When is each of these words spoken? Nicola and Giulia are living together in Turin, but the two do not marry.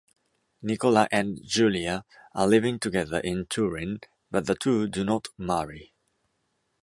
Nicola 0.63 1.07
and 1.11 1.39
Giulia 1.45 2.05
are 2.33 2.47
living 2.47 2.79
together 2.79 3.19
in 3.19 3.45
Turin, 3.45 3.99
but 4.31 4.47
the 4.47 4.55
two 4.55 4.87
do 4.87 5.03
not 5.03 5.27
marry. 5.37 5.93